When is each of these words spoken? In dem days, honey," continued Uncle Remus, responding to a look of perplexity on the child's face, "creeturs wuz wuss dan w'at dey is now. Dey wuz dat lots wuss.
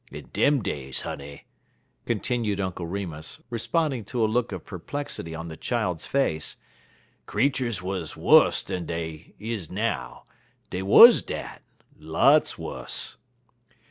In 0.11 0.29
dem 0.33 0.63
days, 0.63 1.01
honey," 1.01 1.45
continued 2.07 2.59
Uncle 2.59 2.87
Remus, 2.87 3.39
responding 3.51 4.03
to 4.05 4.25
a 4.25 4.25
look 4.25 4.51
of 4.51 4.65
perplexity 4.65 5.35
on 5.35 5.47
the 5.47 5.55
child's 5.55 6.07
face, 6.07 6.57
"creeturs 7.27 7.83
wuz 7.83 8.17
wuss 8.17 8.63
dan 8.63 8.87
w'at 8.87 8.87
dey 8.87 9.33
is 9.37 9.69
now. 9.69 10.23
Dey 10.71 10.81
wuz 10.81 11.21
dat 11.23 11.61
lots 11.95 12.57
wuss. 12.57 13.17